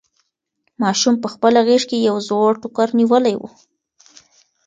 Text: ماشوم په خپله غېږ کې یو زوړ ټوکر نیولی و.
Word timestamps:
ماشوم 0.81 1.15
په 1.23 1.27
خپله 1.33 1.59
غېږ 1.67 1.83
کې 1.89 1.97
یو 2.07 2.15
زوړ 2.27 2.51
ټوکر 2.61 2.87
نیولی 2.99 3.35
و. 3.37 3.41